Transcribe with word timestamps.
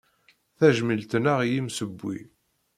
Tajmilt-nneɣ 0.57 1.39
i 1.41 1.47
yimsewwi. 1.53 2.17